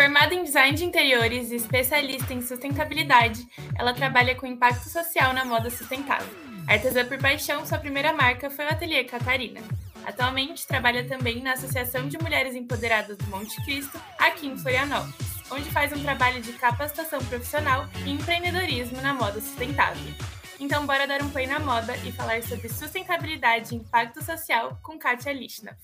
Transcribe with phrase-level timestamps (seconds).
[0.00, 3.46] Formada em design de interiores e especialista em sustentabilidade,
[3.78, 6.26] ela trabalha com impacto social na moda sustentável.
[6.66, 9.60] Artesã por paixão, sua primeira marca foi o Ateliê Catarina.
[10.06, 15.14] Atualmente trabalha também na Associação de Mulheres Empoderadas do Monte Cristo, aqui em Florianópolis,
[15.50, 20.14] onde faz um trabalho de capacitação profissional e empreendedorismo na moda sustentável.
[20.58, 24.98] Então, bora dar um play na moda e falar sobre sustentabilidade e impacto social com
[24.98, 25.76] Kátia Lichna.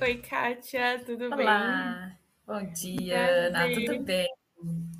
[0.00, 1.36] Oi, Kátia, tudo Olá.
[1.36, 1.46] bem?
[1.46, 4.30] Olá, bom dia, Ana, tudo bem?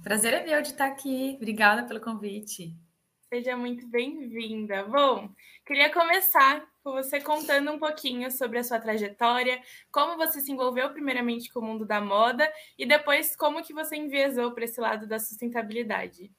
[0.02, 2.76] Prazer é meu de estar aqui, obrigada pelo convite.
[3.32, 4.82] Seja muito bem-vinda.
[4.84, 5.30] Bom,
[5.64, 9.62] queria começar com você contando um pouquinho sobre a sua trajetória,
[9.92, 13.94] como você se envolveu primeiramente com o mundo da moda e depois como que você
[13.94, 16.32] enviesou para esse lado da sustentabilidade.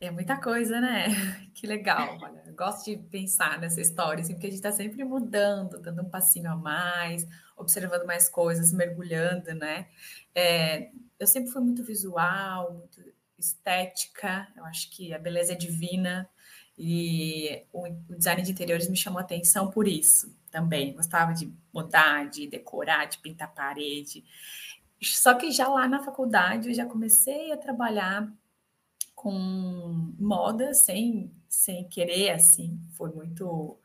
[0.00, 1.08] É muita coisa, né?
[1.54, 2.16] Que legal.
[2.22, 6.00] Olha, eu gosto de pensar nessa história, assim, porque a gente está sempre mudando, dando
[6.00, 9.88] um passinho a mais, observando mais coisas, mergulhando, né?
[10.34, 12.98] É, eu sempre fui muito visual, muito
[13.38, 16.26] estética, eu acho que a beleza é divina
[16.78, 20.94] e o, o design de interiores me chamou atenção por isso também.
[20.94, 24.24] Gostava de mudar, de decorar, de pintar parede.
[25.02, 28.32] Só que já lá na faculdade eu já comecei a trabalhar
[29.20, 33.78] com moda sem, sem querer, assim, foi muito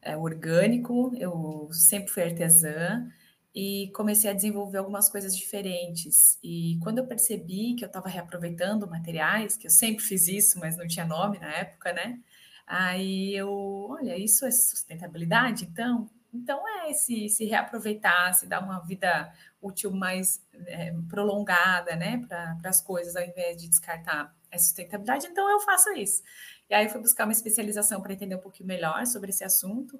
[0.00, 1.12] é, orgânico.
[1.16, 3.04] Eu sempre fui artesã
[3.52, 6.38] e comecei a desenvolver algumas coisas diferentes.
[6.44, 10.76] E quando eu percebi que eu estava reaproveitando materiais, que eu sempre fiz isso, mas
[10.76, 12.20] não tinha nome na época, né?
[12.64, 13.50] Aí eu,
[13.90, 16.08] olha, isso é sustentabilidade, então?
[16.32, 22.70] Então é se, se reaproveitar, se dar uma vida útil mais é, prolongada, né, para
[22.70, 26.22] as coisas, ao invés de descartar a sustentabilidade, então eu faço isso.
[26.68, 29.98] E aí fui buscar uma especialização para entender um pouquinho melhor sobre esse assunto,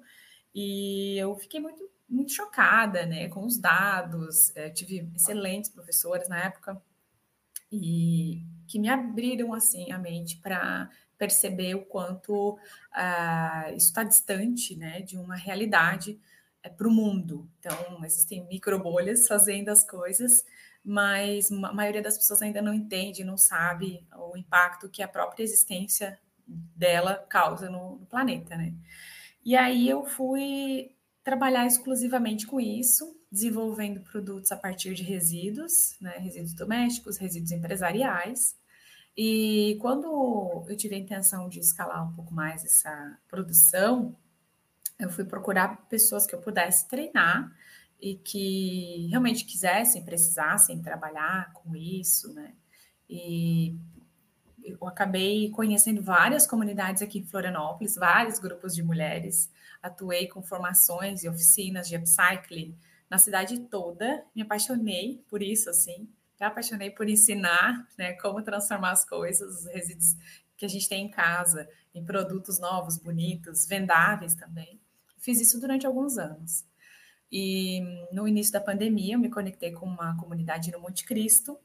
[0.53, 4.55] e eu fiquei muito muito chocada, né, com os dados.
[4.55, 6.81] Eu tive excelentes professores na época
[7.71, 14.75] e que me abriram assim a mente para perceber o quanto uh, isso está distante,
[14.75, 16.19] né, de uma realidade
[16.61, 17.49] é, para o mundo.
[17.59, 20.45] Então existem microbolhas fazendo as coisas,
[20.83, 25.43] mas a maioria das pessoas ainda não entende, não sabe o impacto que a própria
[25.43, 28.73] existência dela causa no, no planeta, né?
[29.45, 30.91] E aí eu fui
[31.23, 38.55] trabalhar exclusivamente com isso, desenvolvendo produtos a partir de resíduos, né, resíduos domésticos, resíduos empresariais.
[39.15, 44.15] E quando eu tive a intenção de escalar um pouco mais essa produção,
[44.99, 47.51] eu fui procurar pessoas que eu pudesse treinar
[48.03, 52.53] e que realmente quisessem, precisassem trabalhar com isso, né?
[53.09, 53.77] E
[54.61, 59.49] eu acabei conhecendo várias comunidades aqui em Florianópolis, vários grupos de mulheres.
[59.81, 62.77] Atuei com formações e oficinas de upcycling
[63.09, 64.25] na cidade toda.
[64.35, 66.09] Me apaixonei por isso, assim.
[66.37, 70.17] Me apaixonei por ensinar, né, como transformar as coisas, os resíduos
[70.57, 74.77] que a gente tem em casa, em produtos novos, bonitos, vendáveis também.
[75.19, 76.65] Fiz isso durante alguns anos.
[77.35, 81.57] E no início da pandemia, eu me conectei com uma comunidade no Monte Cristo.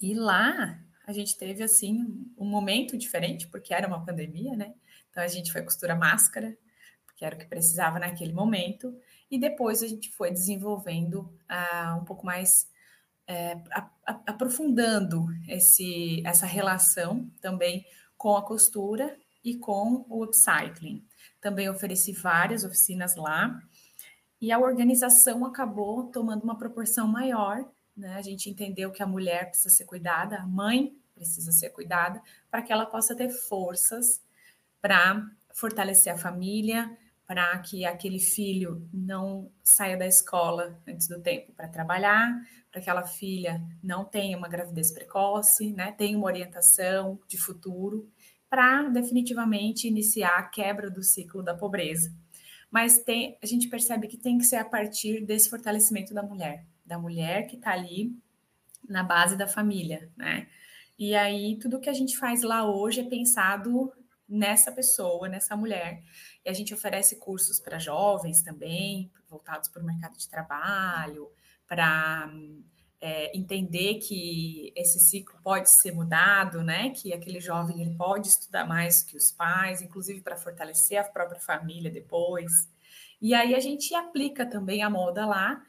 [0.00, 4.72] E lá a gente teve assim um momento diferente, porque era uma pandemia, né?
[5.10, 6.56] Então a gente foi costurar máscara,
[7.04, 8.96] porque era o que precisava naquele momento,
[9.28, 12.70] e depois a gente foi desenvolvendo uh, um pouco mais
[13.26, 17.84] é, a, a, aprofundando esse, essa relação também
[18.16, 21.04] com a costura e com o upcycling.
[21.40, 23.60] Também ofereci várias oficinas lá,
[24.40, 27.64] e a organização acabou tomando uma proporção maior.
[27.96, 28.14] Né?
[28.14, 32.62] A gente entendeu que a mulher precisa ser cuidada, a mãe precisa ser cuidada, para
[32.62, 34.22] que ela possa ter forças
[34.80, 36.96] para fortalecer a família,
[37.26, 42.32] para que aquele filho não saia da escola antes do tempo para trabalhar,
[42.72, 45.92] para que aquela filha não tenha uma gravidez precoce, né?
[45.92, 48.08] tenha uma orientação de futuro,
[48.48, 52.12] para definitivamente iniciar a quebra do ciclo da pobreza.
[52.70, 56.64] Mas tem, a gente percebe que tem que ser a partir desse fortalecimento da mulher,
[56.86, 58.16] da mulher que está ali
[58.88, 60.46] na base da família, né?
[60.98, 63.92] E aí, tudo que a gente faz lá hoje é pensado
[64.28, 66.02] nessa pessoa, nessa mulher.
[66.44, 71.30] E a gente oferece cursos para jovens também, voltados para o mercado de trabalho,
[71.66, 72.30] para
[73.00, 76.90] é, entender que esse ciclo pode ser mudado, né?
[76.90, 81.40] Que aquele jovem ele pode estudar mais que os pais, inclusive para fortalecer a própria
[81.40, 82.52] família depois.
[83.20, 85.62] E aí a gente aplica também a moda lá,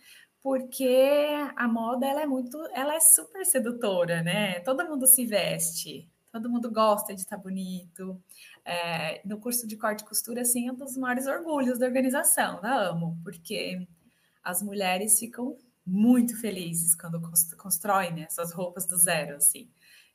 [0.43, 4.59] porque a moda ela é muito, ela é super sedutora, né?
[4.61, 8.21] Todo mundo se veste, todo mundo gosta de estar bonito.
[8.65, 12.61] É, no curso de corte e costura, assim, é um dos maiores orgulhos da organização,
[12.61, 13.87] da Amo, porque
[14.43, 15.57] as mulheres ficam
[15.91, 17.21] muito felizes quando
[17.57, 19.69] constroem né, essas roupas do zero, assim.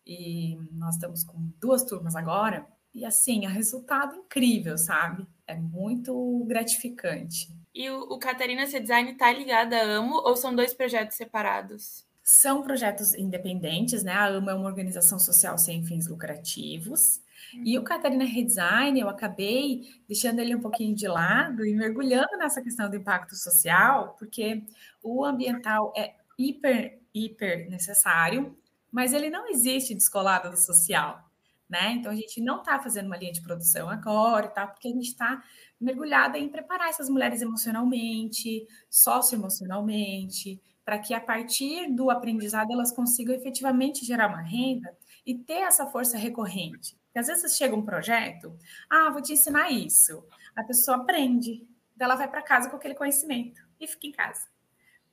[0.07, 5.27] E nós estamos com duas turmas agora, e assim, é resultado incrível, sabe?
[5.47, 7.55] É muito gratificante.
[7.75, 12.07] E o, o Catarina C Design está ligada a Amo ou são dois projetos separados?
[12.23, 14.13] São projetos independentes, né?
[14.13, 17.21] A AMO é uma organização social sem fins lucrativos.
[17.65, 22.63] E o Catarina Redesign, eu acabei deixando ele um pouquinho de lado e mergulhando nessa
[22.63, 24.65] questão do impacto social, porque
[25.03, 28.57] o ambiental é hiper, hiper necessário,
[28.91, 31.31] mas ele não existe descolado do social,
[31.69, 31.93] né?
[31.93, 34.67] Então a gente não está fazendo uma linha de produção agora, tá?
[34.67, 35.43] Porque a gente está
[35.81, 43.35] mergulhada em preparar essas mulheres emocionalmente, socioemocionalmente, para que a partir do aprendizado elas consigam
[43.35, 44.97] efetivamente gerar uma renda
[45.27, 46.96] e ter essa força recorrente.
[47.17, 48.55] Porque às vezes chega um projeto,
[48.91, 50.23] ah, vou te ensinar isso.
[50.55, 51.67] A pessoa aprende,
[51.99, 54.47] ela vai para casa com aquele conhecimento e fica em casa.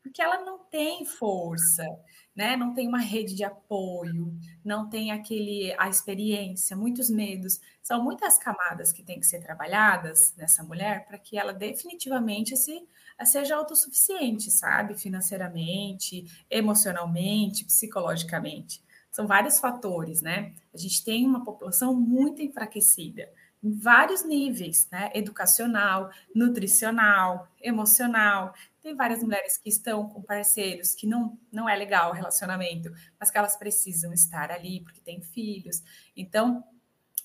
[0.02, 1.88] Porque ela não tem força,
[2.36, 2.58] né?
[2.58, 7.62] Não tem uma rede de apoio, não tem aquele a experiência, muitos medos.
[7.82, 12.86] São muitas camadas que têm que ser trabalhadas nessa mulher para que ela definitivamente se
[13.24, 15.00] seja autossuficiente, sabe?
[15.00, 18.84] Financeiramente, emocionalmente, psicologicamente.
[19.14, 20.56] São vários fatores, né?
[20.74, 23.32] A gente tem uma população muito enfraquecida
[23.64, 25.12] em vários níveis, né?
[25.14, 28.56] Educacional, nutricional, emocional.
[28.82, 33.30] Tem várias mulheres que estão com parceiros que não, não é legal o relacionamento, mas
[33.30, 35.84] que elas precisam estar ali porque têm filhos.
[36.18, 36.64] Então,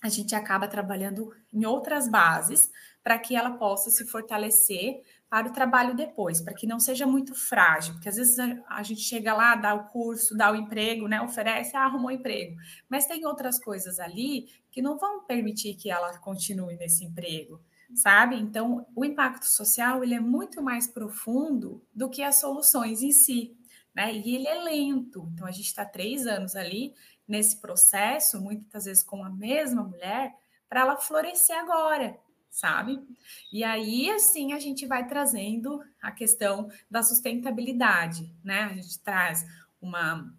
[0.03, 2.71] a gente acaba trabalhando em outras bases
[3.03, 7.35] para que ela possa se fortalecer para o trabalho depois, para que não seja muito
[7.35, 11.21] frágil, porque às vezes a, gente chega lá, dá o curso, dá o emprego, né,
[11.21, 12.57] oferece, ah, arrumou um emprego,
[12.89, 17.61] mas tem outras coisas ali que não vão permitir que ela continue nesse emprego,
[17.95, 18.37] sabe?
[18.37, 23.57] Então, o impacto social ele é muito mais profundo do que as soluções em si,
[23.95, 24.15] né?
[24.15, 25.29] E ele é lento.
[25.35, 26.95] Então, a gente está três anos ali
[27.27, 30.35] nesse processo, muitas vezes com a mesma mulher,
[30.69, 32.19] para ela florescer agora,
[32.51, 32.99] sabe?
[33.53, 38.63] E aí, assim, a gente vai trazendo a questão da sustentabilidade, né?
[38.65, 39.47] A gente traz
[39.81, 40.33] uma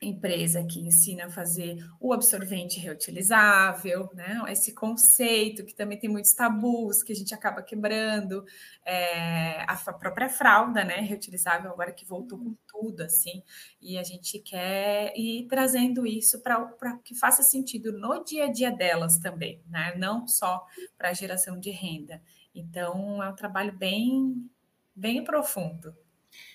[0.00, 4.42] empresa que ensina a fazer o absorvente reutilizável, né?
[4.48, 8.44] Esse conceito que também tem muitos tabus que a gente acaba quebrando,
[8.84, 11.00] é, a própria fralda, né?
[11.00, 13.42] Reutilizável agora que voltou com tudo, assim,
[13.80, 18.70] e a gente quer ir trazendo isso para que faça sentido no dia a dia
[18.70, 19.94] delas também, né?
[19.96, 22.20] Não só para a geração de renda.
[22.54, 24.48] Então é um trabalho bem
[24.94, 25.94] bem profundo.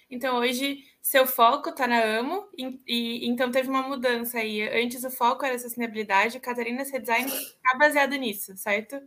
[0.10, 4.62] Então, hoje, seu foco está na AMO, e, e, então teve uma mudança aí.
[4.84, 9.02] Antes o foco era sustentabilidade, Catarina Design está baseado nisso, certo?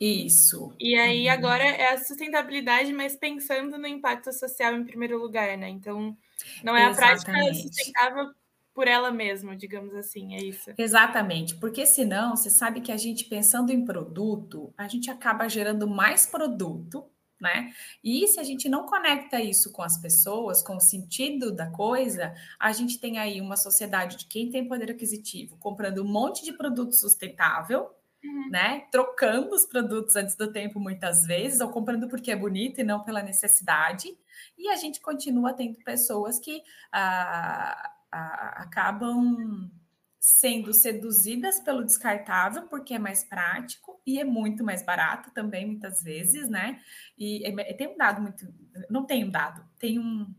[0.00, 0.74] Isso.
[0.78, 1.32] E aí uhum.
[1.32, 5.68] agora é a sustentabilidade, mas pensando no impacto social em primeiro lugar, né?
[5.68, 6.16] Então,
[6.62, 7.20] não é Exatamente.
[7.20, 8.34] a prática sustentável
[8.74, 10.72] por ela mesma, digamos assim, é isso.
[10.78, 15.88] Exatamente, porque senão você sabe que a gente pensando em produto, a gente acaba gerando
[15.88, 17.04] mais produto
[17.40, 17.72] né?
[18.02, 22.34] E se a gente não conecta isso com as pessoas, com o sentido da coisa,
[22.58, 26.52] a gente tem aí uma sociedade de quem tem poder aquisitivo comprando um monte de
[26.52, 27.90] produto sustentável,
[28.24, 28.50] uhum.
[28.50, 28.86] né?
[28.90, 33.04] Trocando os produtos antes do tempo muitas vezes, ou comprando porque é bonito e não
[33.04, 34.16] pela necessidade.
[34.56, 39.70] E a gente continua tendo pessoas que ah, ah, acabam
[40.18, 46.02] sendo seduzidas pelo descartável, porque é mais prático e é muito mais barato também, muitas
[46.02, 46.80] vezes, né?
[47.16, 48.46] E é, tem um dado muito.
[48.90, 50.34] Não tem um dado, tem, um,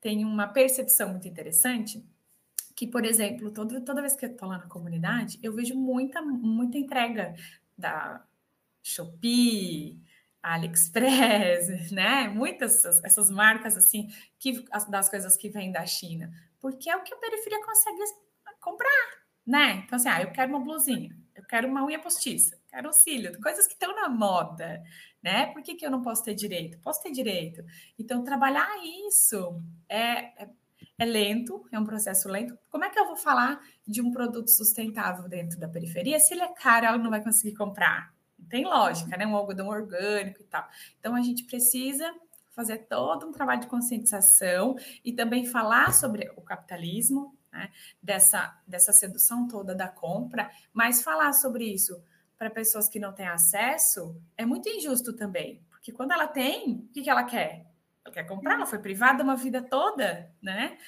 [0.00, 2.04] tem uma percepção muito interessante.
[2.78, 6.22] Que, por exemplo, todo, toda vez que eu estou lá na comunidade, eu vejo muita,
[6.22, 7.34] muita entrega
[7.76, 8.24] da
[8.80, 10.00] Shopee,
[10.40, 12.28] AliExpress, né?
[12.28, 14.06] Muitas essas marcas assim
[14.38, 16.30] que das coisas que vêm da China,
[16.60, 17.98] porque é o que a periferia consegue
[18.60, 19.82] comprar, né?
[19.84, 23.40] Então, assim, ah, eu quero uma blusinha, eu quero uma unha postiça, quero um cílio,
[23.40, 24.84] coisas que estão na moda,
[25.20, 25.46] né?
[25.46, 26.78] Por que, que eu não posso ter direito?
[26.78, 27.60] Posso ter direito.
[27.98, 28.70] Então, trabalhar
[29.08, 30.48] isso é, é,
[30.98, 32.58] é lento, é um processo lento.
[32.68, 36.42] Como é que eu vou falar de um produto sustentável dentro da periferia se ele
[36.42, 38.12] é caro, ela não vai conseguir comprar?
[38.48, 39.26] Tem lógica, né?
[39.26, 40.66] Um algodão orgânico e tal.
[40.98, 42.12] Então, a gente precisa
[42.52, 44.74] fazer todo um trabalho de conscientização
[45.04, 47.70] e também falar sobre o capitalismo, né?
[48.02, 52.02] dessa, dessa sedução toda da compra, mas falar sobre isso
[52.36, 56.88] para pessoas que não têm acesso é muito injusto também, porque quando ela tem, o
[56.88, 57.67] que, que ela quer?
[58.10, 60.78] Quer comprar, ela foi privada uma vida toda, né?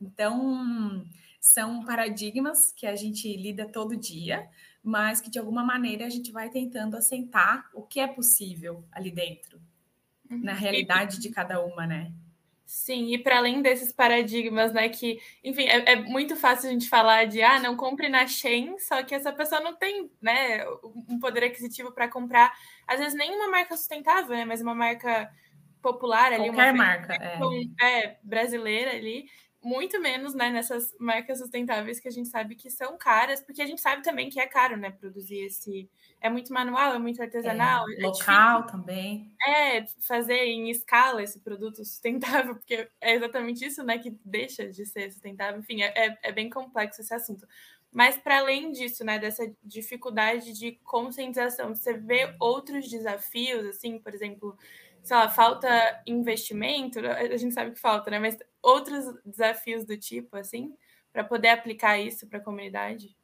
[0.00, 1.04] Então,
[1.40, 4.48] são paradigmas que a gente lida todo dia,
[4.82, 9.10] mas que de alguma maneira a gente vai tentando assentar o que é possível ali
[9.10, 9.60] dentro,
[10.28, 10.58] na uhum.
[10.58, 12.12] realidade de cada uma, né?
[12.68, 16.86] Sim, e para além desses paradigmas, né, que, enfim, é, é, muito fácil a gente
[16.86, 20.66] falar de, ah, não compre na Shein, só que essa pessoa não tem, né,
[21.08, 22.52] um poder aquisitivo para comprar,
[22.86, 25.32] às vezes nem uma marca sustentável, né, mas uma marca
[25.82, 28.04] popular ali, Qualquer uma marca, é.
[28.04, 28.18] é.
[28.22, 29.26] brasileira ali,
[29.62, 33.66] muito menos, né, nessas marcas sustentáveis que a gente sabe que são caras, porque a
[33.66, 37.88] gente sabe também que é caro, né, produzir esse é muito manual, é muito artesanal.
[37.90, 38.78] É, é local difícil.
[38.78, 39.36] também.
[39.46, 44.86] É, fazer em escala esse produto sustentável, porque é exatamente isso, né, que deixa de
[44.86, 45.60] ser sustentável.
[45.60, 47.46] Enfim, é, é, é bem complexo esse assunto.
[47.90, 54.14] Mas para além disso, né, dessa dificuldade de conscientização, você vê outros desafios, assim, por
[54.14, 54.56] exemplo,
[55.08, 55.68] sei lá, falta
[56.06, 60.74] investimento, a gente sabe que falta, né, mas outros desafios do tipo, assim,
[61.10, 63.16] para poder aplicar isso para a comunidade?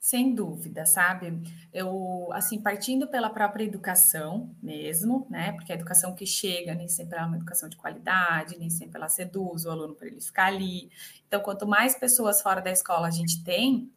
[0.00, 1.40] Sem dúvida, sabe?
[1.72, 5.52] Eu, assim, partindo pela própria educação mesmo, né?
[5.52, 9.08] Porque a educação que chega nem sempre é uma educação de qualidade, nem sempre ela
[9.08, 10.90] seduz o aluno para ele ficar ali.
[11.26, 13.92] Então, quanto mais pessoas fora da escola a gente tem,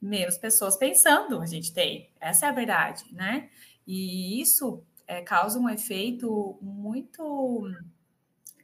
[0.00, 2.10] menos pessoas pensando a gente tem.
[2.18, 3.50] Essa é a verdade, né?
[3.86, 7.68] E isso é, causa um efeito muito,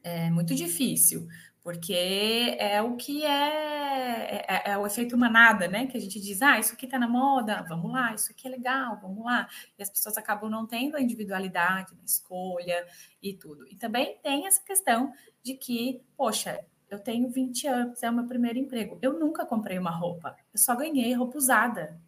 [0.02, 1.28] é, muito difícil,
[1.62, 5.86] porque é o que é, é, é, o efeito manada, né?
[5.86, 8.50] Que a gente diz, ah, isso aqui tá na moda, vamos lá, isso aqui é
[8.50, 9.48] legal, vamos lá.
[9.78, 12.84] E as pessoas acabam não tendo a individualidade na escolha
[13.22, 13.66] e tudo.
[13.68, 18.26] E também tem essa questão de que, poxa, eu tenho 20 anos, é o meu
[18.26, 18.98] primeiro emprego.
[19.00, 22.00] Eu nunca comprei uma roupa, eu só ganhei roupa usada.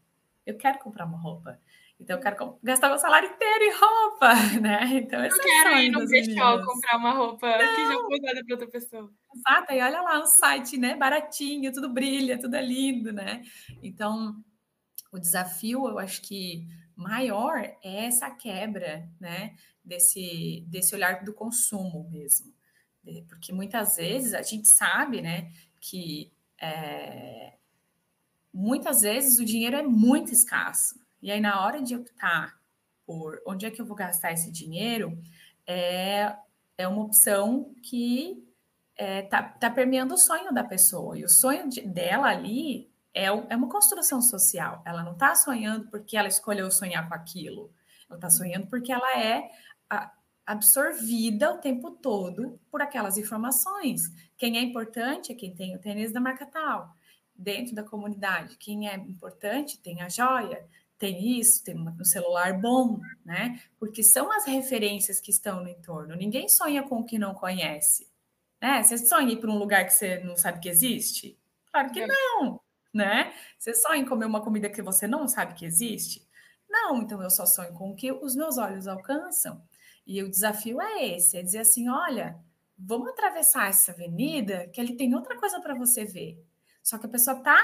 [0.45, 1.59] Eu quero comprar uma roupa.
[2.05, 4.99] Então, eu quero gastar meu salário inteiro em roupa, né?
[4.99, 7.75] Então, esse eu é quero ir no brechó comprar uma roupa não.
[7.75, 9.11] que já foi dada para outra pessoa.
[9.35, 10.95] Exato, e olha lá o site, né?
[10.97, 13.43] Baratinho, tudo brilha, tudo é lindo, né?
[13.83, 14.37] Então,
[15.11, 19.57] o desafio, eu acho que maior é essa quebra, né?
[19.83, 22.53] Desse, desse olhar do consumo mesmo.
[23.29, 25.51] Porque muitas vezes a gente sabe, né?
[25.81, 26.31] Que
[26.61, 27.55] é,
[28.53, 31.03] muitas vezes o dinheiro é muito escasso.
[31.25, 32.55] E aí, na hora de optar
[33.07, 35.19] por onde é que eu vou gastar esse dinheiro,
[35.67, 36.37] é,
[36.77, 38.47] é uma opção que
[38.95, 41.19] é, tá, tá permeando o sonho da pessoa.
[41.19, 44.83] E o sonho de, dela ali é, é uma construção social.
[44.85, 47.73] Ela não está sonhando porque ela escolheu sonhar com aquilo.
[48.07, 49.51] Ela está sonhando porque ela é
[49.89, 50.13] a,
[50.45, 54.13] absorvida o tempo todo por aquelas informações.
[54.37, 56.95] Quem é importante é quem tem o tênis da marca tal.
[57.35, 60.69] Dentro da comunidade, quem é importante tem a joia
[61.05, 63.61] tem isso, tem um celular bom, né?
[63.79, 66.17] Porque são as referências que estão no entorno.
[66.17, 68.09] Ninguém sonha com o que não conhece.
[68.59, 68.83] Né?
[68.83, 71.39] Você sonha ir para um lugar que você não sabe que existe?
[71.71, 72.59] Claro que não,
[72.93, 73.35] né?
[73.59, 76.27] Você sonha em comer uma comida que você não sabe que existe?
[76.67, 79.63] Não, então eu só sonho com o que os meus olhos alcançam.
[80.07, 82.39] E o desafio é esse, é dizer assim, olha,
[82.79, 86.43] vamos atravessar essa avenida que ali tem outra coisa para você ver.
[86.83, 87.61] Só que a pessoa tá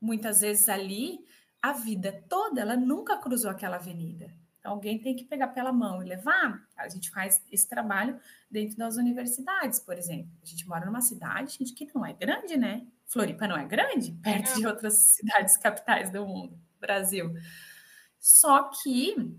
[0.00, 1.24] muitas vezes ali
[1.62, 4.34] a vida toda, ela nunca cruzou aquela avenida.
[4.58, 6.64] Então, alguém tem que pegar pela mão e levar.
[6.76, 8.18] A gente faz esse trabalho
[8.50, 10.30] dentro das universidades, por exemplo.
[10.40, 12.86] A gente mora numa cidade gente, que não é grande, né?
[13.06, 17.34] Floripa não é grande, perto de outras cidades capitais do mundo, Brasil.
[18.20, 19.36] Só que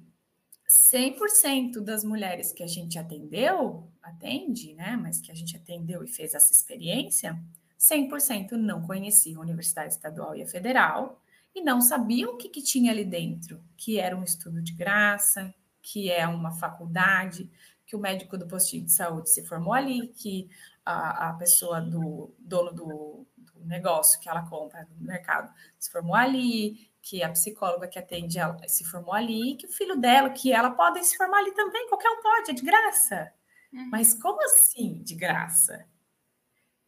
[0.93, 4.97] 100% das mulheres que a gente atendeu, atende, né?
[5.01, 7.41] Mas que a gente atendeu e fez essa experiência,
[7.79, 11.22] 100% não conheciam a Universidade Estadual e a Federal,
[11.55, 15.53] e não sabiam o que, que tinha ali dentro, que era um estudo de graça,
[15.81, 17.49] que é uma faculdade,
[17.85, 20.49] que o médico do postinho de saúde se formou ali, que
[20.85, 26.15] a, a pessoa do dono do, do, negócio que ela compra no mercado se formou
[26.15, 30.51] ali, que a psicóloga que atende ela se formou ali, que o filho dela, que
[30.51, 33.31] ela pode se formar ali também, qualquer um pode, é de graça.
[33.71, 33.89] Uhum.
[33.89, 35.85] Mas como assim de graça?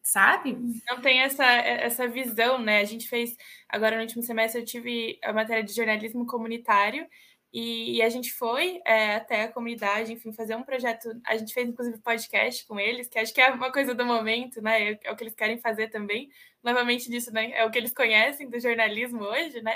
[0.05, 0.55] Sabe?
[0.87, 2.79] Não tem essa, essa visão, né?
[2.79, 3.35] A gente fez,
[3.67, 7.07] agora no último semestre, eu tive a matéria de jornalismo comunitário
[7.51, 11.09] e, e a gente foi é, até a comunidade, enfim, fazer um projeto.
[11.25, 14.61] A gente fez, inclusive, podcast com eles, que acho que é uma coisa do momento,
[14.61, 14.91] né?
[14.91, 16.29] É, é o que eles querem fazer também.
[16.63, 17.51] Novamente disso, né?
[17.53, 19.75] É o que eles conhecem do jornalismo hoje, né?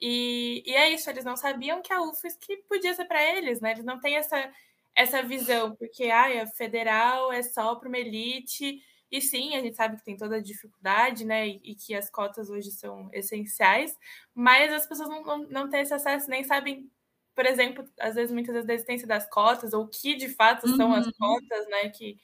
[0.00, 3.72] E, e é isso, eles não sabiam que a UFSC podia ser para eles, né?
[3.72, 4.52] Eles não têm essa,
[4.94, 9.76] essa visão, porque ah, a federal é só para uma elite e sim, a gente
[9.76, 11.46] sabe que tem toda a dificuldade, né?
[11.46, 13.94] E, e que as cotas hoje são essenciais,
[14.34, 16.90] mas as pessoas não, não, não têm esse acesso, nem sabem,
[17.34, 20.66] por exemplo, às vezes, muitas vezes, da existência das cotas, ou o que de fato
[20.76, 20.94] são uhum.
[20.94, 21.90] as cotas, né?
[21.90, 22.16] Que,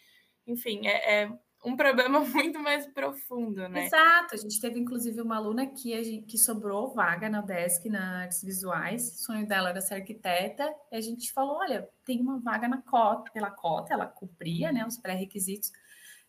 [0.47, 3.85] enfim, é, é, um problema muito mais profundo, né?
[3.85, 4.35] Exato.
[4.35, 8.43] A gente teve, inclusive, uma aluna que, gente, que sobrou vaga na desk na artes
[8.43, 9.13] visuais.
[9.13, 10.75] O sonho dela era ser arquiteta.
[10.91, 14.87] E a gente falou: olha, tem uma vaga na cota, pela cota, ela cumpria né,
[14.87, 15.71] os pré-requisitos.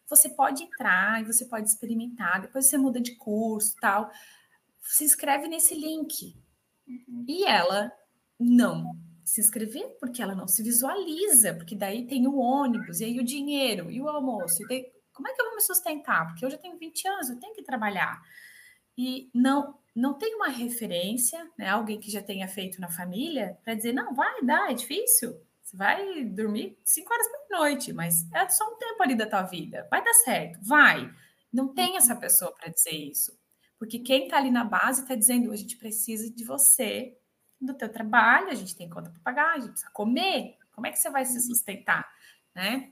[0.09, 4.09] Você pode entrar e você pode experimentar, depois você muda de curso tal.
[4.81, 6.35] Se inscreve nesse link.
[6.87, 7.25] Uhum.
[7.27, 7.91] E ela
[8.39, 13.19] não se inscrever porque ela não se visualiza, porque daí tem o ônibus, e aí
[13.19, 16.27] o dinheiro, e o almoço, e daí como é que eu vou me sustentar?
[16.27, 18.21] Porque eu já tenho 20 anos, eu tenho que trabalhar.
[18.97, 21.67] E não não tem uma referência, né?
[21.67, 25.37] Alguém que já tenha feito na família para dizer, não, vai, dá, é difícil.
[25.69, 29.43] Você vai dormir cinco horas por noite, mas é só um tempo ali da tua
[29.43, 29.87] vida.
[29.91, 31.13] Vai dar certo, vai.
[31.53, 33.39] Não tem essa pessoa para dizer isso.
[33.77, 37.15] Porque quem está ali na base está dizendo, a gente precisa de você,
[37.61, 40.57] do teu trabalho, a gente tem conta para pagar, a gente precisa comer.
[40.71, 42.11] Como é que você vai se sustentar,
[42.55, 42.91] né?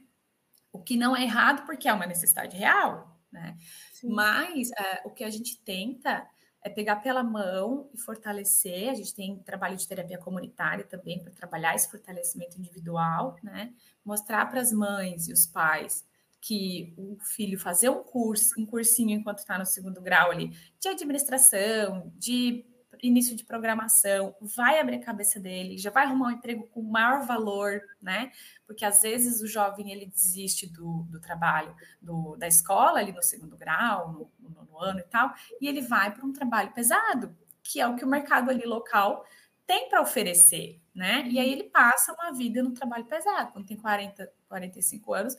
[0.72, 3.58] O que não é errado porque é uma necessidade real, né?
[3.92, 4.10] Sim.
[4.10, 6.30] Mas é, o que a gente tenta
[6.68, 8.90] é pegar pela mão e fortalecer.
[8.90, 13.74] A gente tem trabalho de terapia comunitária também para trabalhar esse fortalecimento individual, né?
[14.06, 16.06] Mostrar para as mães e os pais
[16.40, 20.88] que o filho fazer um curso, um cursinho enquanto está no segundo grau ali, de
[20.88, 22.66] administração, de
[23.02, 27.26] início de programação, vai abrir a cabeça dele, já vai arrumar um emprego com maior
[27.26, 28.32] valor, né?
[28.66, 33.24] Porque às vezes o jovem ele desiste do, do trabalho do, da escola ali no
[33.24, 37.36] segundo grau, no, no nono ano e tal, e ele vai para um trabalho pesado,
[37.64, 39.26] que é o que o mercado ali local
[39.66, 41.28] tem para oferecer, né?
[41.30, 43.52] E aí ele passa uma vida no trabalho pesado.
[43.52, 45.38] Quando tem 40, 45 anos,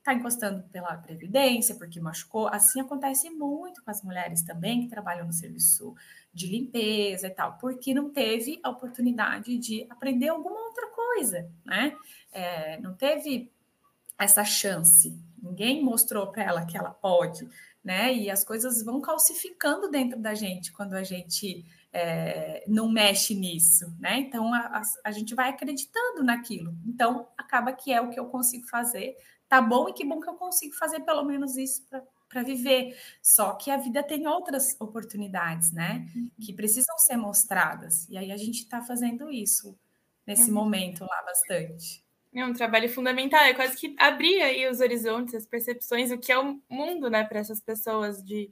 [0.00, 2.48] está encostando pela previdência, porque machucou.
[2.48, 5.94] Assim acontece muito com as mulheres também que trabalham no serviço
[6.32, 11.96] de limpeza e tal, porque não teve a oportunidade de aprender alguma outra coisa, né?
[12.32, 13.52] É, não teve
[14.18, 15.18] essa chance.
[15.42, 17.48] Ninguém mostrou para ela que ela pode,
[17.82, 18.14] né?
[18.14, 23.92] E as coisas vão calcificando dentro da gente quando a gente é, não mexe nisso,
[23.98, 24.20] né?
[24.20, 26.76] Então a, a, a, gente vai acreditando naquilo.
[26.86, 29.16] Então acaba que é o que eu consigo fazer
[29.48, 31.84] tá bom e que bom que eu consigo fazer pelo menos isso
[32.30, 32.96] para viver.
[33.20, 36.06] Só que a vida tem outras oportunidades, né?
[36.14, 36.30] Uhum.
[36.40, 38.08] Que precisam ser mostradas.
[38.08, 39.76] E aí a gente está fazendo isso
[40.26, 40.54] nesse uhum.
[40.54, 42.02] momento lá bastante.
[42.32, 46.30] É um trabalho fundamental, é quase que abrir aí os horizontes, as percepções, o que
[46.30, 48.48] é o mundo, né, para essas pessoas de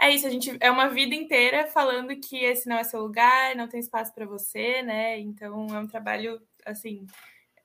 [0.00, 3.56] é isso, a gente é uma vida inteira falando que esse não é seu lugar,
[3.56, 5.18] não tem espaço para você, né?
[5.18, 7.04] Então é um trabalho assim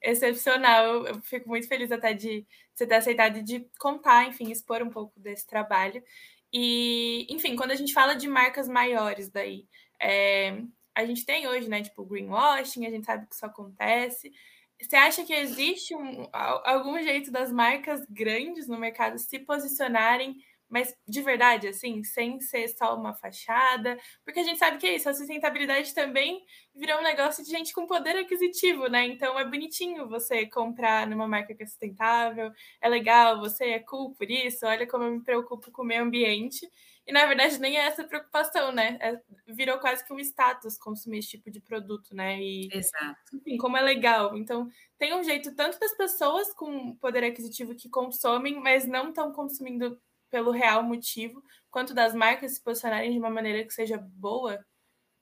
[0.03, 1.07] excepcional.
[1.07, 5.19] Eu fico muito feliz até de você ter aceitado de contar, enfim, expor um pouco
[5.19, 6.03] desse trabalho.
[6.51, 9.67] E, enfim, quando a gente fala de marcas maiores daí,
[9.99, 10.61] é,
[10.93, 14.31] a gente tem hoje, né, tipo, greenwashing, a gente sabe que isso acontece.
[14.79, 20.35] Você acha que existe um, algum jeito das marcas grandes no mercado se posicionarem
[20.73, 24.95] mas de verdade, assim, sem ser só uma fachada, porque a gente sabe que é
[24.95, 29.05] isso, a sustentabilidade também virou um negócio de gente com poder aquisitivo, né?
[29.05, 34.15] Então é bonitinho você comprar numa marca que é sustentável, é legal, você é cool
[34.15, 36.67] por isso, olha como eu me preocupo com o meio ambiente.
[37.05, 38.97] E na verdade nem é essa preocupação, né?
[39.01, 42.41] É, virou quase que um status consumir esse tipo de produto, né?
[42.41, 43.36] E, Exato.
[43.36, 44.38] Enfim, como é legal.
[44.38, 49.33] Então, tem um jeito tanto das pessoas com poder aquisitivo que consomem, mas não estão
[49.33, 49.99] consumindo
[50.34, 54.65] pelo real motivo, quanto das marcas se posicionarem de uma maneira que seja boa,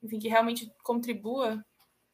[0.02, 1.62] enfim, que realmente contribua?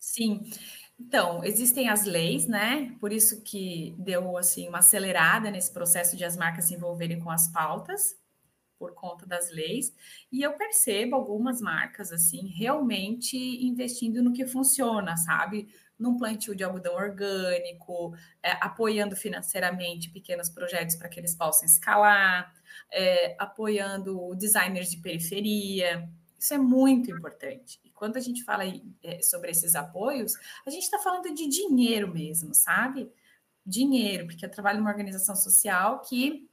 [0.00, 0.50] Sim.
[0.98, 2.96] Então, existem as leis, né?
[2.98, 7.30] Por isso que deu assim uma acelerada nesse processo de as marcas se envolverem com
[7.30, 8.18] as pautas
[8.76, 9.94] por conta das leis.
[10.32, 15.68] E eu percebo algumas marcas assim realmente investindo no que funciona, sabe?
[15.96, 22.52] Num plantio de algodão orgânico, é, apoiando financeiramente pequenos projetos para que eles possam escalar,
[22.92, 26.08] é, apoiando designers de periferia.
[26.38, 27.80] Isso é muito importante.
[27.84, 28.64] E quando a gente fala
[29.02, 30.34] é, sobre esses apoios,
[30.66, 33.10] a gente está falando de dinheiro mesmo, sabe?
[33.66, 36.48] Dinheiro, porque eu trabalho numa organização social que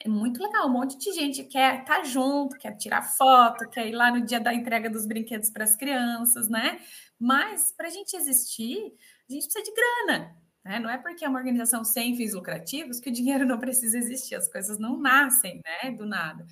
[0.00, 0.66] é muito legal.
[0.66, 4.24] Um monte de gente quer estar tá junto, quer tirar foto, quer ir lá no
[4.24, 6.78] dia da entrega dos brinquedos para as crianças, né?
[7.18, 8.94] Mas para a gente existir,
[9.28, 10.36] a gente precisa de grana.
[10.66, 10.80] Né?
[10.80, 14.34] Não é porque é uma organização sem fins lucrativos que o dinheiro não precisa existir,
[14.34, 16.44] as coisas não nascem né, do nada.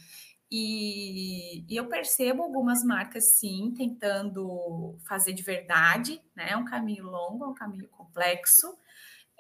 [0.49, 6.51] E, e, eu percebo algumas marcas, sim, tentando fazer de verdade, né?
[6.51, 8.79] É um caminho longo, é um caminho complexo.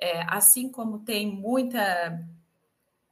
[0.01, 2.21] É, assim como tem muita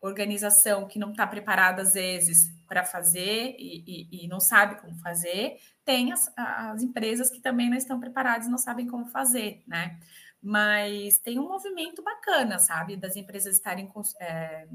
[0.01, 4.97] organização que não está preparada, às vezes, para fazer e, e, e, não sabe como
[4.97, 9.63] fazer, tem as, as empresas que também não estão preparadas e não sabem como fazer,
[9.65, 10.01] né?
[10.43, 13.89] Mas tem um movimento bacana, sabe, das empresas estarem
[14.21, 14.67] é,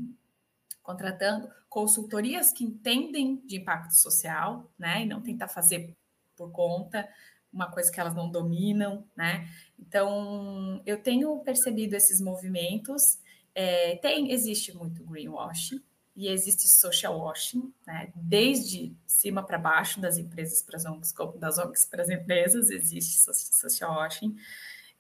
[0.82, 5.04] contratando consultorias que entendem de impacto social, né?
[5.04, 5.94] E não tentar fazer
[6.38, 7.08] por conta
[7.52, 9.50] uma coisa que elas não dominam, né?
[9.78, 13.20] Então, eu tenho percebido esses movimentos.
[13.54, 15.82] É, tem, existe muito greenwashing
[16.16, 18.12] e existe social washing, né?
[18.16, 23.20] Desde cima para baixo das empresas para as ONGs, das ONGs para as empresas existe
[23.20, 24.36] social washing.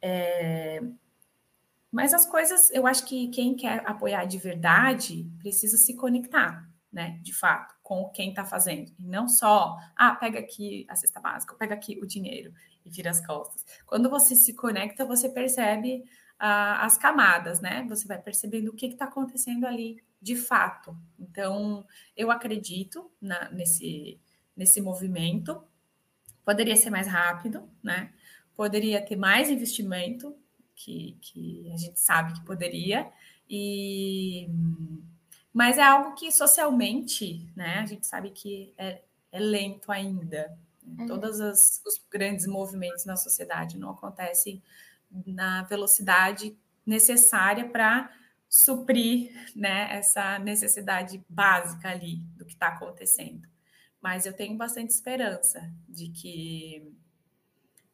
[0.01, 0.81] É,
[1.91, 7.19] mas as coisas, eu acho que quem quer apoiar de verdade precisa se conectar, né?
[7.23, 8.91] De fato, com quem está fazendo.
[8.99, 12.53] E não só, ah, pega aqui a cesta básica, pega aqui o dinheiro
[12.85, 13.65] e vira as costas.
[13.85, 16.03] Quando você se conecta, você percebe
[16.37, 17.85] ah, as camadas, né?
[17.89, 20.95] Você vai percebendo o que está acontecendo ali de fato.
[21.17, 24.19] Então, eu acredito na, nesse,
[24.55, 25.63] nesse movimento.
[26.43, 28.13] Poderia ser mais rápido, né?
[28.57, 30.35] Poderia ter mais investimento,
[30.75, 33.09] que, que a gente sabe que poderia,
[33.49, 34.49] e
[35.53, 40.55] mas é algo que socialmente, né, a gente sabe que é, é lento ainda.
[40.83, 41.07] Uhum.
[41.07, 44.61] Todos os grandes movimentos na sociedade não acontecem
[45.25, 48.11] na velocidade necessária para
[48.47, 53.47] suprir né, essa necessidade básica ali do que está acontecendo.
[53.99, 56.93] Mas eu tenho bastante esperança de que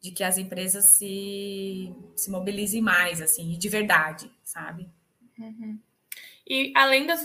[0.04, 4.92] de que as empresas se, se mobilizem mais, assim, de verdade, sabe?
[5.40, 5.80] Uhum.
[6.46, 7.16] E além da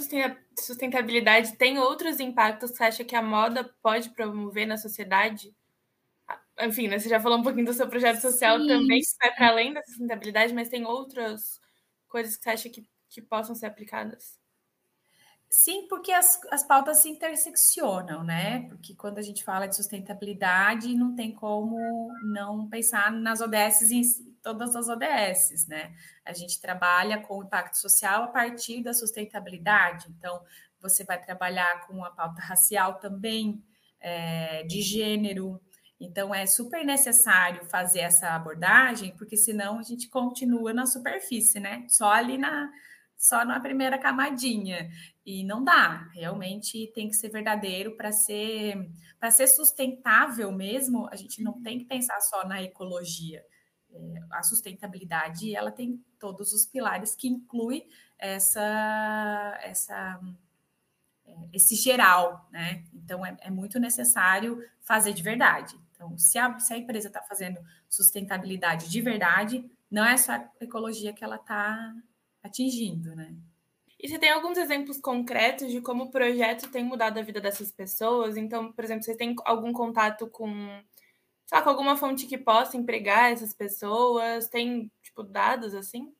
[0.56, 5.52] sustentabilidade, tem outros impactos que você acha que a moda pode promover na sociedade?
[6.60, 9.34] Enfim, né, você já falou um pouquinho do seu projeto social sim, também, que vai
[9.34, 11.60] para além da sustentabilidade, mas tem outras
[12.08, 14.37] coisas que você acha que, que possam ser aplicadas?
[15.50, 18.68] Sim, porque as, as pautas se interseccionam, né?
[18.68, 21.78] Porque quando a gente fala de sustentabilidade, não tem como
[22.22, 24.02] não pensar nas ODS em
[24.42, 25.94] todas as ODS, né?
[26.24, 30.06] A gente trabalha com o impacto social a partir da sustentabilidade.
[30.10, 30.42] Então,
[30.80, 33.62] você vai trabalhar com a pauta racial também,
[34.00, 35.58] é, de gênero.
[35.98, 41.86] Então, é super necessário fazer essa abordagem, porque senão a gente continua na superfície, né?
[41.88, 42.70] Só ali na,
[43.18, 44.88] só na primeira camadinha.
[45.26, 51.16] E não dá, realmente tem que ser verdadeiro para ser para ser sustentável mesmo, a
[51.16, 53.44] gente não tem que pensar só na ecologia.
[53.92, 60.20] É, a sustentabilidade ela tem todos os pilares que inclui essa essa
[61.26, 62.84] é, esse geral, né?
[62.94, 65.76] Então é, é muito necessário fazer de verdade.
[65.90, 70.48] Então, se a, se a empresa está fazendo sustentabilidade de verdade, não é só a
[70.60, 71.92] ecologia que ela está
[72.48, 73.34] atingindo, né?
[74.00, 77.72] E você tem alguns exemplos concretos de como o projeto tem mudado a vida dessas
[77.72, 78.36] pessoas?
[78.36, 80.80] Então, por exemplo, você tem algum contato com,
[81.46, 84.46] sabe, com alguma fonte que possa empregar essas pessoas?
[84.48, 86.14] Tem, tipo, dados assim?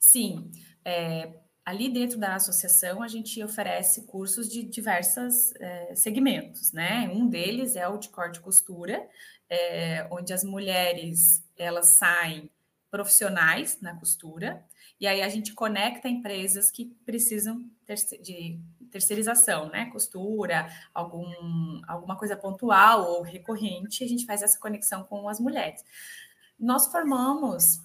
[0.00, 0.50] Sim.
[0.84, 1.32] É,
[1.64, 7.08] ali dentro da associação, a gente oferece cursos de diversos é, segmentos, né?
[7.14, 9.08] Um deles é o de corte e costura,
[9.48, 12.50] é, onde as mulheres, elas saem
[12.90, 14.66] profissionais na costura,
[15.02, 17.68] e aí a gente conecta empresas que precisam
[18.22, 19.86] de terceirização, né?
[19.86, 21.26] Costura, algum,
[21.88, 25.84] alguma coisa pontual ou recorrente, a gente faz essa conexão com as mulheres.
[26.56, 27.80] Nós formamos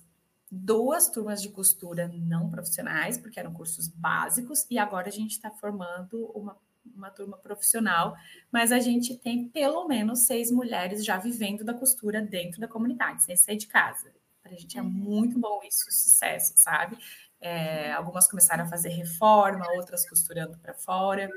[0.51, 5.49] duas turmas de costura não profissionais, porque eram cursos básicos, e agora a gente está
[5.49, 6.55] formando uma,
[6.95, 8.15] uma turma profissional,
[8.51, 13.23] mas a gente tem pelo menos seis mulheres já vivendo da costura dentro da comunidade,
[13.23, 14.13] sem sair de casa.
[14.47, 14.89] Para a gente é uhum.
[14.89, 16.97] muito bom isso, sucesso, sabe?
[17.41, 21.29] É, algumas começaram a fazer reforma, outras costurando para fora.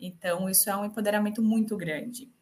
[0.00, 2.32] Então, isso é um empoderamento muito grande.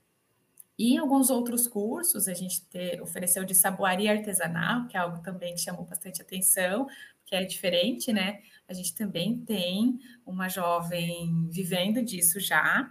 [0.78, 5.20] E em alguns outros cursos, a gente te, ofereceu de saboaria artesanal, que é algo
[5.22, 6.86] também que chamou bastante atenção,
[7.26, 8.40] que é diferente, né?
[8.68, 12.88] A gente também tem uma jovem vivendo disso já,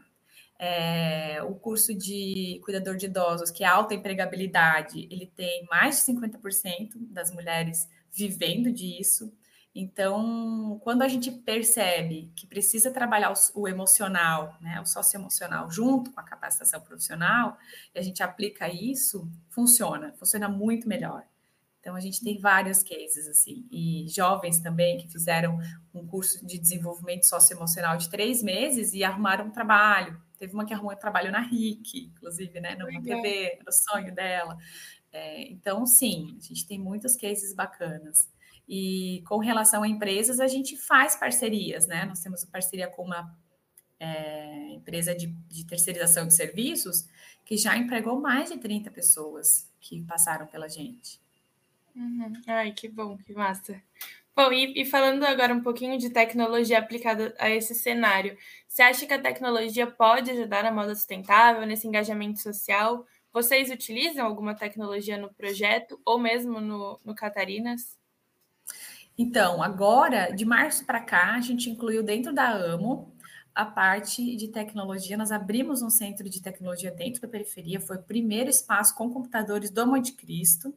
[0.63, 6.13] é, o curso de cuidador de idosos, que é alta empregabilidade, ele tem mais de
[6.13, 9.33] 50% das mulheres vivendo disso.
[9.73, 16.11] Então, quando a gente percebe que precisa trabalhar o, o emocional, né, o socioemocional, junto
[16.11, 17.57] com a capacitação profissional,
[17.95, 21.23] e a gente aplica isso, funciona, funciona muito melhor.
[21.79, 25.57] Então, a gente tem vários cases, assim, e jovens também que fizeram
[25.91, 30.73] um curso de desenvolvimento socioemocional de três meses e arrumaram um trabalho, Teve uma que
[30.73, 32.73] arrumou trabalho na RIC, inclusive, né?
[32.73, 34.57] No TV, era o sonho dela.
[35.13, 38.27] É, então, sim, a gente tem muitos cases bacanas.
[38.67, 42.05] E com relação a empresas, a gente faz parcerias, né?
[42.05, 43.37] Nós temos parceria com uma
[43.99, 47.07] é, empresa de, de, terceirização de serviços
[47.45, 51.21] que já empregou mais de 30 pessoas que passaram pela gente.
[51.95, 52.33] Uhum.
[52.47, 53.79] Ai, que bom, que massa.
[54.35, 59.05] Bom, e, e, falando agora um pouquinho de tecnologia aplicada a esse cenário, você acha
[59.05, 63.05] que a tecnologia pode ajudar na moda sustentável, nesse engajamento social?
[63.33, 67.97] Vocês utilizam alguma tecnologia no projeto ou mesmo no, no Catarinas?
[69.17, 73.13] Então, agora, de março para cá, a gente incluiu dentro da AMO
[73.53, 75.17] a parte de tecnologia.
[75.17, 79.69] Nós abrimos um centro de tecnologia dentro da periferia, foi o primeiro espaço com computadores
[79.69, 80.73] do Monte Cristo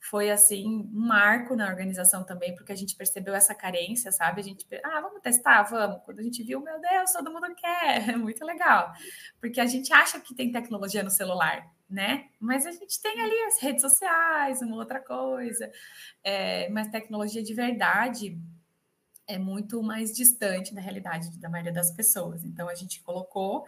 [0.00, 4.40] foi assim um marco na organização também, porque a gente percebeu essa carência, sabe?
[4.40, 6.02] A gente, ah, vamos testar, vamos.
[6.04, 8.92] Quando a gente viu, meu Deus, todo mundo quer, é muito legal.
[9.38, 12.28] Porque a gente acha que tem tecnologia no celular, né?
[12.40, 15.70] Mas a gente tem ali as redes sociais, uma outra coisa.
[16.24, 18.38] É, mas tecnologia de verdade
[19.26, 22.42] é muito mais distante da realidade da maioria das pessoas.
[22.42, 23.66] Então a gente colocou,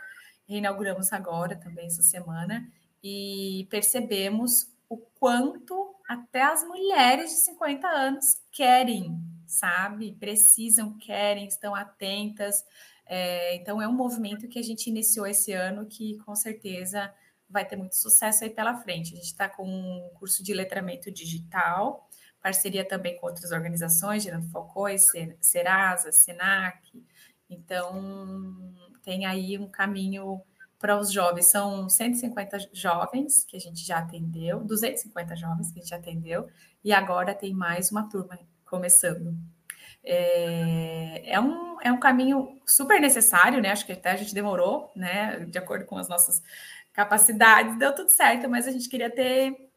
[0.49, 2.67] reinauguramos agora também essa semana
[3.05, 10.13] e percebemos o quanto até as mulheres de 50 anos querem, sabe?
[10.19, 12.65] Precisam, querem, estão atentas.
[13.07, 17.13] É, então, é um movimento que a gente iniciou esse ano que com certeza
[17.49, 19.13] vai ter muito sucesso aí pela frente.
[19.13, 22.09] A gente está com um curso de letramento digital,
[22.41, 25.07] parceria também com outras organizações, Gerando Falcões,
[25.41, 26.81] Serasa, Senac.
[27.49, 30.43] Então, tem aí um caminho
[30.83, 35.83] para os jovens, são 150 jovens que a gente já atendeu, 250 jovens que a
[35.83, 36.49] gente atendeu,
[36.83, 39.33] e agora tem mais uma turma começando.
[40.03, 43.71] É, é, um, é um caminho super necessário, né?
[43.71, 45.47] Acho que até a gente demorou, né?
[45.47, 46.43] De acordo com as nossas
[46.93, 49.71] capacidades, deu tudo certo, mas a gente queria ter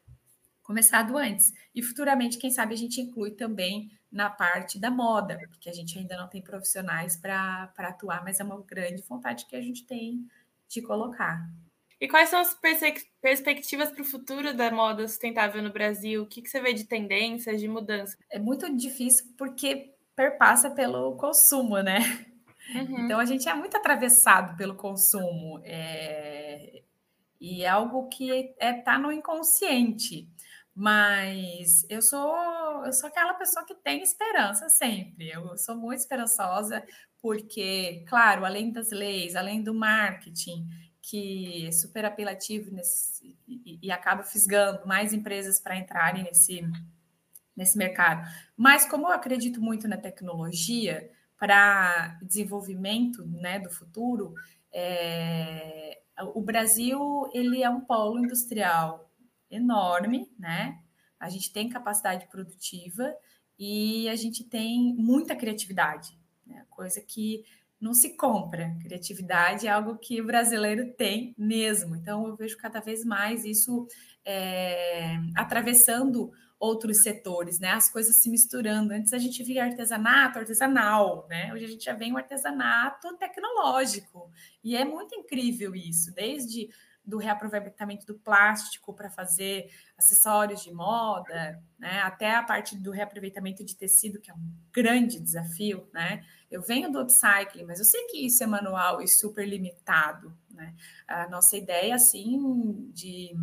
[0.64, 1.54] começado antes.
[1.76, 6.00] E futuramente, quem sabe, a gente inclui também na parte da moda, porque a gente
[6.00, 10.26] ainda não tem profissionais para atuar, mas é uma grande vontade que a gente tem
[10.70, 11.48] de colocar.
[12.00, 12.54] E quais são as
[13.22, 16.24] perspectivas para o futuro da moda sustentável no Brasil?
[16.24, 18.18] O que, que você vê de tendências, de mudança?
[18.30, 22.00] É muito difícil porque perpassa pelo consumo, né?
[22.74, 23.06] Uhum.
[23.06, 25.62] Então a gente é muito atravessado pelo consumo.
[25.64, 26.82] É...
[27.40, 30.28] E é algo que é, tá no inconsciente.
[30.74, 32.36] Mas eu sou
[32.86, 35.30] eu sou aquela pessoa que tem esperança sempre.
[35.30, 36.86] Eu sou muito esperançosa
[37.26, 40.70] porque, claro, além das leis, além do marketing,
[41.02, 46.62] que é super apelativo nesse, e, e acaba fisgando mais empresas para entrarem nesse,
[47.58, 48.30] nesse mercado.
[48.56, 54.36] Mas como eu acredito muito na tecnologia para desenvolvimento né, do futuro,
[54.72, 56.00] é,
[56.36, 59.12] o Brasil ele é um polo industrial
[59.50, 60.80] enorme, né?
[61.20, 63.16] A gente tem capacidade produtiva
[63.58, 66.66] e a gente tem muita criatividade né?
[66.70, 67.44] coisa que
[67.80, 68.76] não se compra.
[68.82, 71.96] Criatividade é algo que o brasileiro tem mesmo.
[71.96, 73.88] Então, eu vejo cada vez mais isso
[74.24, 77.72] é, atravessando outros setores, né?
[77.72, 78.94] As coisas se misturando.
[78.94, 81.54] Antes a gente via artesanato, artesanal, né?
[81.54, 84.32] Hoje a gente já vem o artesanato tecnológico.
[84.64, 86.70] E é muito incrível isso, desde
[87.06, 92.02] do reaproveitamento do plástico para fazer acessórios de moda, né?
[92.02, 95.88] até a parte do reaproveitamento de tecido, que é um grande desafio.
[95.94, 96.26] Né?
[96.50, 100.36] Eu venho do upcycling, mas eu sei que isso é manual e super limitado.
[100.50, 100.74] Né?
[101.08, 103.36] A nossa ideia, assim, de,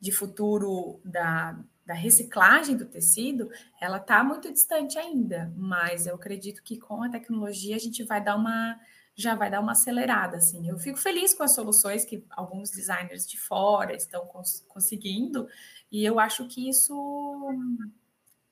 [0.00, 6.62] de futuro da, da reciclagem do tecido, ela está muito distante ainda, mas eu acredito
[6.62, 8.78] que com a tecnologia a gente vai dar uma
[9.18, 10.68] já vai dar uma acelerada, assim.
[10.68, 15.48] Eu fico feliz com as soluções que alguns designers de fora estão cons conseguindo,
[15.90, 16.94] e eu acho que isso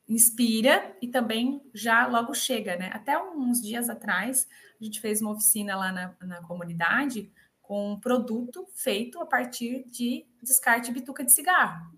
[0.09, 2.91] inspira e também já logo chega, né?
[2.93, 4.49] Até uns dias atrás,
[4.81, 7.31] a gente fez uma oficina lá na, na comunidade
[7.63, 11.97] com um produto feito a partir de descarte de bituca de cigarro.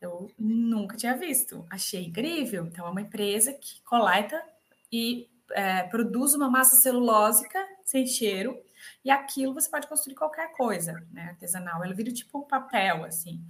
[0.00, 2.66] Eu nunca tinha visto, achei incrível.
[2.66, 4.42] Então, é uma empresa que coleta
[4.90, 7.58] e é, produz uma massa celulósica
[7.90, 8.56] sem cheiro,
[9.04, 11.30] e aquilo você pode construir qualquer coisa, né?
[11.30, 11.82] Artesanal.
[11.82, 13.44] Ela vira tipo um papel, assim.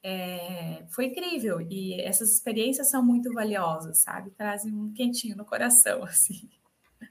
[0.00, 1.60] É, foi incrível.
[1.68, 4.30] E essas experiências são muito valiosas, sabe?
[4.30, 6.48] Trazem um quentinho no coração, assim.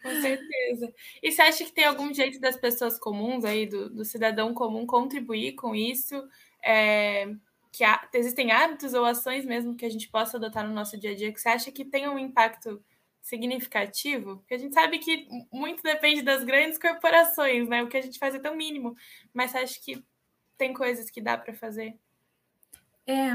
[0.02, 0.94] Com certeza.
[1.22, 4.86] E você acha que tem algum jeito das pessoas comuns aí, do, do cidadão comum,
[4.86, 6.16] contribuir com isso?
[6.64, 7.28] É,
[7.74, 11.12] que há, existem hábitos ou ações mesmo que a gente possa adotar no nosso dia
[11.12, 12.82] a dia que você acha que tem um impacto
[13.22, 17.84] significativo, porque a gente sabe que muito depende das grandes corporações, né?
[17.84, 18.96] O que a gente faz é tão mínimo,
[19.34, 20.04] mas acho que
[20.58, 21.98] tem coisas que dá para fazer.
[23.08, 23.34] É,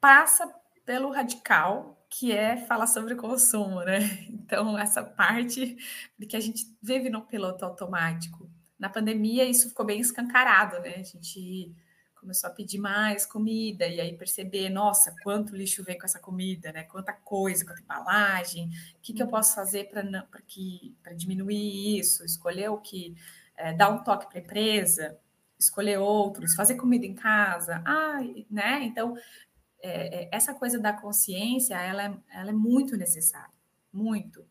[0.00, 0.52] passa
[0.84, 3.98] pelo radical, que é falar sobre consumo, né?
[4.50, 5.76] Então, essa parte
[6.18, 8.50] de que a gente vive no piloto automático.
[8.76, 10.96] Na pandemia, isso ficou bem escancarado, né?
[10.96, 11.72] A gente
[12.20, 16.70] começou a pedir mais comida e aí perceber, nossa, quanto lixo vem com essa comida,
[16.70, 16.84] né?
[16.84, 22.24] Quanta coisa, quanta embalagem, o que, que eu posso fazer para diminuir isso?
[22.24, 23.16] Escolher o que
[23.56, 25.18] é, dar um toque para a empresa,
[25.58, 28.82] escolher outros, fazer comida em casa, ah, né?
[28.84, 29.16] Então
[29.82, 33.54] é, é, essa coisa da consciência, ela é, ela é muito necessária,
[33.92, 34.44] muito.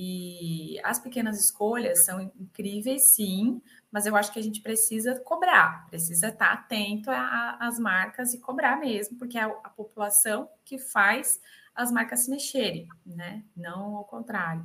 [0.00, 5.88] E as pequenas escolhas são incríveis, sim, mas eu acho que a gente precisa cobrar,
[5.88, 11.40] precisa estar atento às marcas e cobrar mesmo, porque é a população que faz
[11.74, 13.42] as marcas se mexerem, né?
[13.56, 14.64] Não ao contrário.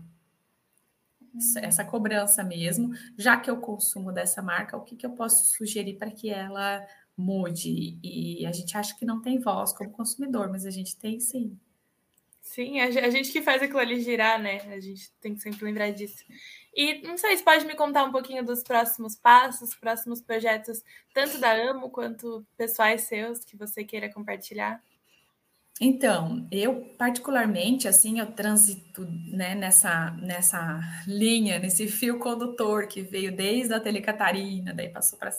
[1.63, 5.95] Essa cobrança mesmo, já que eu consumo dessa marca, o que, que eu posso sugerir
[5.95, 6.85] para que ela
[7.17, 7.97] mude?
[8.03, 11.59] E a gente acha que não tem voz como consumidor, mas a gente tem sim.
[12.43, 14.57] Sim, a gente que faz aquilo ali girar, né?
[14.73, 16.23] A gente tem que sempre lembrar disso.
[16.75, 21.39] E não sei se pode me contar um pouquinho dos próximos passos, próximos projetos, tanto
[21.39, 24.83] da Amo quanto pessoais seus que você queira compartilhar.
[25.79, 33.35] Então, eu particularmente, assim, eu transito né, nessa, nessa linha, nesse fio condutor que veio
[33.35, 35.31] desde a Tele Catarina, daí passou para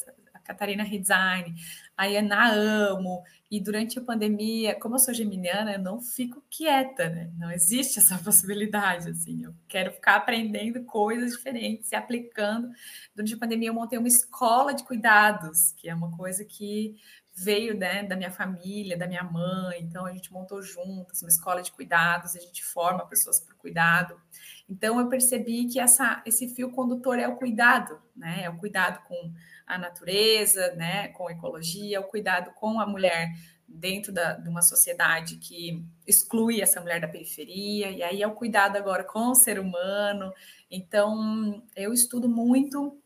[0.44, 1.54] Catarina Redesign,
[1.96, 6.42] aí é na Amo, e durante a pandemia, como eu sou geminiana, eu não fico
[6.50, 7.30] quieta, né?
[7.38, 9.44] Não existe essa possibilidade, assim.
[9.44, 12.68] Eu quero ficar aprendendo coisas diferentes e aplicando.
[13.14, 16.96] Durante a pandemia, eu montei uma escola de cuidados, que é uma coisa que
[17.36, 19.80] veio né, da minha família, da minha mãe.
[19.80, 23.58] Então, a gente montou juntas uma escola de cuidados, a gente forma pessoas para o
[23.58, 24.20] cuidado.
[24.68, 28.44] Então, eu percebi que essa, esse fio condutor é o cuidado, né?
[28.44, 29.32] É o cuidado com
[29.66, 33.32] a natureza, né, com a ecologia, o cuidado com a mulher
[33.66, 38.34] dentro da, de uma sociedade que exclui essa mulher da periferia, e aí é o
[38.34, 40.32] cuidado agora com o ser humano.
[40.70, 43.00] Então, eu estudo muito,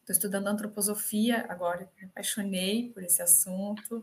[0.00, 4.02] estou estudando antroposofia agora, me apaixonei por esse assunto,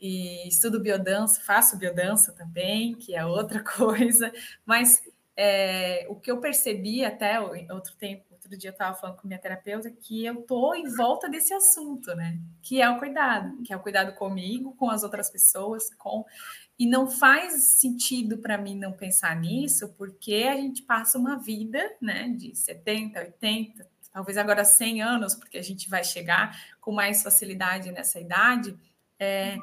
[0.00, 4.32] e estudo biodança, faço biodança também, que é outra coisa,
[4.64, 5.02] mas
[5.36, 9.40] é, o que eu percebi até outro tempo, outro dia eu estava falando com minha
[9.40, 12.38] terapeuta que eu tô em volta desse assunto, né?
[12.62, 16.24] Que é o cuidado, que é o cuidado comigo, com as outras pessoas, com
[16.78, 21.78] e não faz sentido para mim não pensar nisso, porque a gente passa uma vida,
[22.00, 27.22] né, de 70, 80, talvez agora 100 anos, porque a gente vai chegar com mais
[27.22, 28.76] facilidade nessa idade,
[29.20, 29.56] é,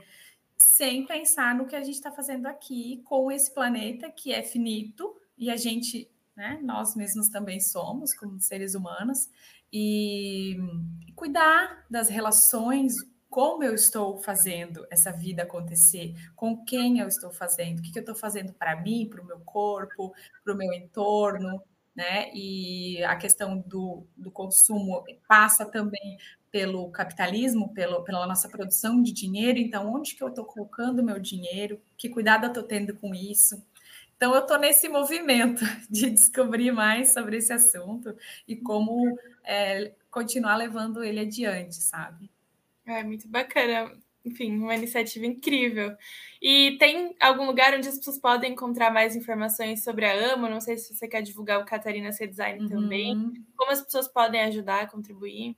[0.57, 5.20] sem pensar no que a gente está fazendo aqui com esse planeta que é finito
[5.41, 6.59] e a gente né?
[6.63, 9.29] Nós mesmos também somos, como seres humanos,
[9.71, 10.57] e
[11.15, 12.95] cuidar das relações,
[13.29, 17.99] como eu estou fazendo essa vida acontecer, com quem eu estou fazendo, o que, que
[17.99, 21.61] eu estou fazendo para mim, para o meu corpo, para o meu entorno,
[21.95, 22.33] né?
[22.33, 26.17] E a questão do, do consumo passa também
[26.49, 29.59] pelo capitalismo, pelo, pela nossa produção de dinheiro.
[29.59, 31.79] Então, onde que eu estou colocando meu dinheiro?
[31.97, 33.63] Que cuidado eu estou tendo com isso?
[34.21, 38.15] Então, eu estou nesse movimento de descobrir mais sobre esse assunto
[38.47, 42.29] e como é, continuar levando ele adiante, sabe?
[42.85, 43.91] É muito bacana.
[44.23, 45.97] Enfim, uma iniciativa incrível.
[46.39, 50.47] E tem algum lugar onde as pessoas podem encontrar mais informações sobre a AMO?
[50.47, 52.69] Não sei se você quer divulgar o Catarina C Design uhum.
[52.69, 53.33] também.
[53.57, 55.57] Como as pessoas podem ajudar, contribuir?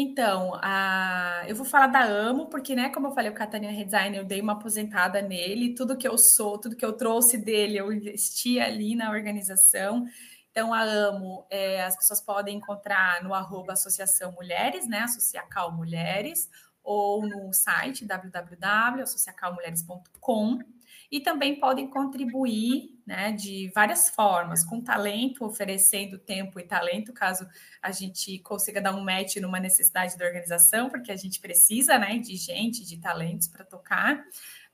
[0.00, 1.42] Então, a...
[1.48, 4.40] eu vou falar da Amo, porque, né, como eu falei, o Catarina Redesign, eu dei
[4.40, 8.94] uma aposentada nele, tudo que eu sou, tudo que eu trouxe dele, eu investi ali
[8.94, 10.06] na organização.
[10.52, 16.48] Então, a Amo, é, as pessoas podem encontrar no arroba Associação Mulheres, né, Associacal Mulheres,
[16.80, 20.60] ou no site www.associacalmulheres.com
[21.10, 27.46] e também podem contribuir né, de várias formas, com talento, oferecendo tempo e talento, caso
[27.80, 32.18] a gente consiga dar um match numa necessidade da organização, porque a gente precisa né,
[32.18, 34.22] de gente, de talentos para tocar.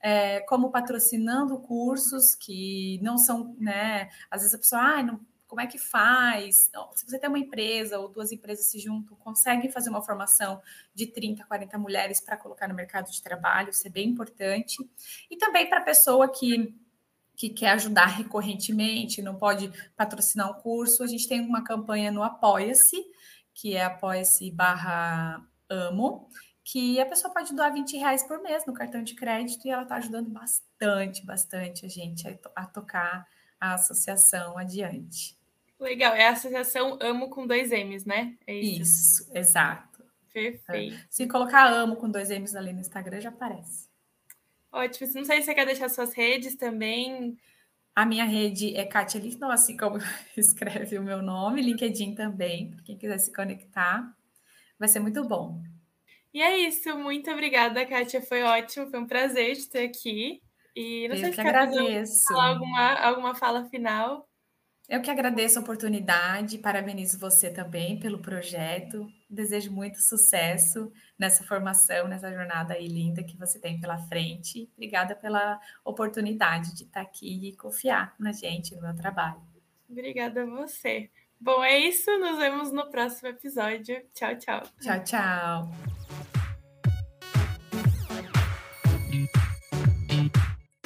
[0.00, 4.10] É, como patrocinando cursos que não são, né?
[4.30, 5.20] Às vezes a pessoa, ah, não,
[5.54, 6.68] como é que faz?
[6.96, 10.60] Se você tem uma empresa ou duas empresas se juntam, conseguem fazer uma formação
[10.92, 14.76] de 30, 40 mulheres para colocar no mercado de trabalho, isso é bem importante.
[15.30, 16.74] E também para a pessoa que
[17.36, 22.22] que quer ajudar recorrentemente, não pode patrocinar um curso, a gente tem uma campanha no
[22.22, 23.04] Apoia-se,
[23.52, 26.28] que é apoia-se barra amo,
[26.62, 29.82] que a pessoa pode doar 20 reais por mês no cartão de crédito e ela
[29.82, 33.26] está ajudando bastante, bastante a gente a, a tocar
[33.60, 35.33] a associação adiante.
[35.78, 38.36] Legal, é a associação Amo com dois M's, né?
[38.46, 38.82] É isso?
[38.82, 40.04] isso, exato.
[40.32, 40.94] Perfeito.
[40.96, 41.06] É.
[41.10, 43.88] Se colocar Amo com dois M's ali no Instagram, já aparece.
[44.72, 45.08] Ótimo.
[45.14, 47.36] Não sei se você quer deixar suas redes também.
[47.94, 49.98] A minha rede é Katia Lindon, assim como
[50.36, 54.12] escreve o meu nome, LinkedIn também, para quem quiser se conectar.
[54.76, 55.62] Vai ser muito bom.
[56.32, 58.20] E é isso, muito obrigada, Kátia.
[58.20, 60.42] Foi ótimo, foi um prazer te ter aqui.
[60.74, 62.34] E não Eu sei que se quer agradeço.
[62.36, 64.28] alguma, alguma fala final.
[64.88, 69.10] Eu que agradeço a oportunidade, parabenizo você também pelo projeto.
[69.30, 74.70] Desejo muito sucesso nessa formação, nessa jornada aí linda que você tem pela frente.
[74.74, 79.40] Obrigada pela oportunidade de estar aqui e confiar na gente, no meu trabalho.
[79.88, 81.10] Obrigada a você.
[81.40, 82.10] Bom, é isso.
[82.18, 84.02] Nos vemos no próximo episódio.
[84.12, 84.62] Tchau, tchau.
[84.80, 86.33] Tchau, tchau.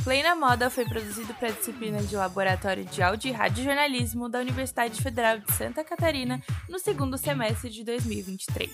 [0.08, 4.38] Play na Moda foi produzido para a disciplina de Laboratório de Áudio e Radiojornalismo da
[4.38, 8.72] Universidade Federal de Santa Catarina no segundo semestre de 2023.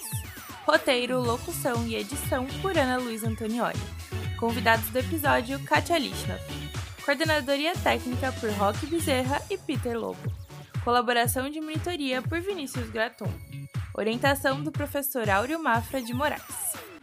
[0.65, 3.81] Roteiro, locução e edição por Ana Luiz Antonioli.
[4.39, 6.71] Convidados do episódio, Katia Lichnoff.
[7.05, 10.33] Coordenadoria técnica por Roque Bezerra e Peter Lobo.
[10.85, 13.33] Colaboração de monitoria por Vinícius Graton.
[13.93, 16.94] Orientação do professor Áureo Mafra de Moraes.